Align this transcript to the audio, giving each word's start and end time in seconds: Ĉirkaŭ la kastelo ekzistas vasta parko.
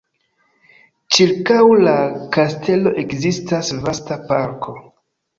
Ĉirkaŭ 1.17 1.57
la 1.87 1.93
kastelo 2.37 2.93
ekzistas 3.01 3.69
vasta 3.83 4.17
parko. 4.33 4.75